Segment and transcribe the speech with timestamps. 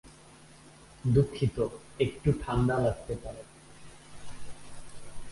[1.05, 1.57] দুঃখিত,
[1.99, 3.41] একটু ঠাণ্ডা লাগতে পারে।